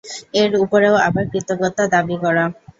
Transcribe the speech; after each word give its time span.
এর 0.35 0.51
উপরেও 0.63 0.95
আবার 1.07 1.23
কৃতজ্ঞতা 1.31 1.83
দাবি 1.93 2.15
করা! 2.23 2.43